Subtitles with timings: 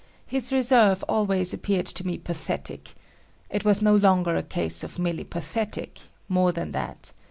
[0.25, 2.95] His reserve always appeared to me pathetic.
[3.51, 7.13] It was no longer a case of merely pathetic; more than that.